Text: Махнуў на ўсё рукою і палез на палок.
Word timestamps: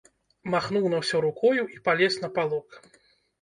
Махнуў 0.53 0.87
на 0.93 1.01
ўсё 1.01 1.21
рукою 1.25 1.63
і 1.75 1.83
палез 1.89 2.17
на 2.25 2.31
палок. 2.39 2.69